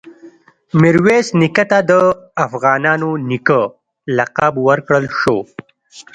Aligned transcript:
میرویس 0.81 1.27
نیکه 1.39 1.63
ته 1.71 1.79
د 1.89 1.91
“افغانانو 2.45 3.09
نیکه” 3.29 3.61
لقب 4.17 4.53
ورکړل 4.67 5.05
شو. 5.19 5.37